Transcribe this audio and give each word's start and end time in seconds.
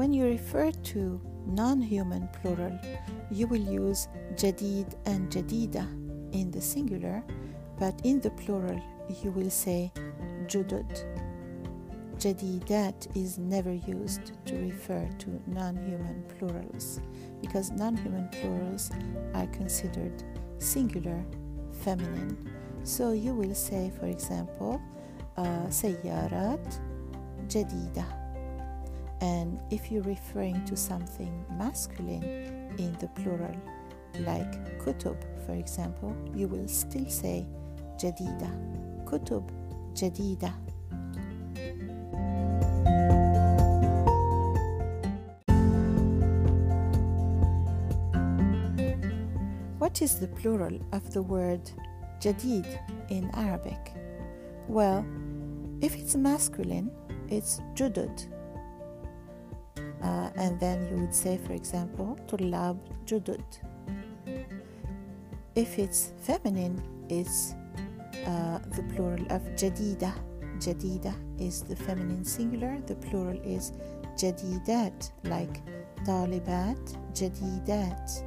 refer 0.00 0.70
to 0.70 1.20
non 1.46 1.80
human 1.80 2.28
plural, 2.40 2.78
you 3.30 3.46
will 3.46 3.60
use 3.60 4.08
jadid 4.34 4.94
and 5.06 5.30
jadida 5.30 5.86
in 6.32 6.50
the 6.50 6.60
singular, 6.60 7.22
but 7.78 7.94
in 8.04 8.20
the 8.20 8.30
plural, 8.30 8.80
you 9.22 9.30
will 9.30 9.50
say 9.50 9.92
judud. 10.46 11.04
Jadidat 12.18 13.14
is 13.14 13.38
never 13.38 13.74
used 13.74 14.32
to 14.46 14.56
refer 14.56 15.08
to 15.18 15.40
non 15.46 15.76
human 15.76 16.24
plurals 16.38 17.00
because 17.42 17.70
non 17.70 17.96
human 17.96 18.28
plurals 18.28 18.90
are 19.34 19.46
considered 19.48 20.24
singular, 20.58 21.22
feminine. 21.84 22.36
So 22.84 23.12
you 23.12 23.34
will 23.34 23.54
say, 23.54 23.92
for 23.98 24.06
example, 24.06 24.80
uh, 25.36 25.68
سيارات 25.70 26.74
جديدة. 27.48 28.19
and 29.21 29.59
if 29.69 29.91
you're 29.91 30.01
referring 30.01 30.65
to 30.65 30.75
something 30.75 31.45
masculine 31.57 32.23
in 32.79 32.93
the 32.99 33.07
plural, 33.09 33.55
like 34.21 34.79
kutub, 34.79 35.17
for 35.45 35.53
example, 35.53 36.15
you 36.35 36.47
will 36.47 36.67
still 36.67 37.07
say 37.07 37.45
jadida, 37.97 38.51
kutub 39.05 39.47
jadida. 39.93 40.51
What 49.77 50.01
is 50.01 50.19
the 50.19 50.27
plural 50.27 50.79
of 50.93 51.13
the 51.13 51.21
word 51.21 51.69
jadid 52.19 52.65
in 53.09 53.29
Arabic? 53.35 53.93
Well, 54.67 55.05
if 55.81 55.95
it's 55.95 56.15
masculine, 56.15 56.91
it's 57.27 57.59
judud, 57.75 58.30
uh, 60.01 60.29
and 60.35 60.59
then 60.59 60.87
you 60.89 60.97
would 60.97 61.13
say, 61.13 61.37
for 61.45 61.53
example, 61.53 62.17
tulab 62.27 62.77
judud. 63.05 63.43
If 65.55 65.77
it's 65.77 66.13
feminine, 66.17 66.81
it's 67.09 67.53
uh, 68.25 68.59
the 68.75 68.83
plural 68.93 69.25
of 69.29 69.41
jadida. 69.55 70.13
Jadida 70.57 71.13
is 71.39 71.61
the 71.63 71.75
feminine 71.75 72.23
singular, 72.23 72.79
the 72.85 72.95
plural 72.95 73.39
is 73.43 73.73
jadidat, 74.15 75.11
like 75.23 75.61
talibat, 76.05 76.79
jadidat. 77.13 78.23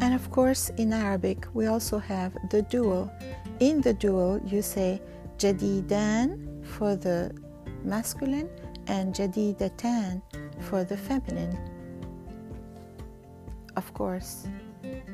And 0.00 0.14
of 0.14 0.30
course, 0.30 0.70
in 0.78 0.92
Arabic, 0.92 1.46
we 1.52 1.66
also 1.66 1.98
have 1.98 2.32
the 2.50 2.62
dual. 2.62 3.10
In 3.60 3.82
the 3.82 3.92
dual, 3.92 4.40
you 4.46 4.62
say 4.62 5.02
jadidan 5.36 6.64
for 6.64 6.96
the 6.96 7.30
masculine 7.84 8.48
and 8.86 9.14
jadidatan 9.14 10.22
for 10.60 10.82
the 10.82 10.96
feminine. 10.96 11.58
Of 13.76 13.92
course, 13.92 14.48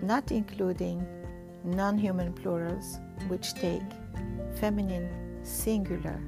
not 0.00 0.30
including 0.30 1.04
non 1.64 1.98
human 1.98 2.32
plurals 2.32 3.00
which 3.26 3.52
take 3.54 3.82
feminine 4.60 5.10
singular. 5.42 6.22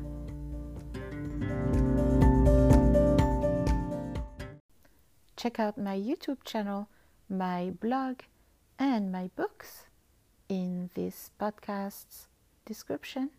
Check 5.36 5.60
out 5.60 5.78
my 5.78 5.96
YouTube 5.96 6.42
channel, 6.42 6.88
my 7.28 7.70
blog, 7.80 8.22
and 8.76 9.12
my 9.12 9.30
books 9.36 9.84
in 10.48 10.90
this 10.94 11.30
podcast's 11.40 12.26
description. 12.64 13.30